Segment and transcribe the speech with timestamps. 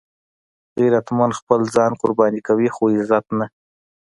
[0.77, 3.45] غیرتمند خپل ځان قرباني کوي خو عزت نه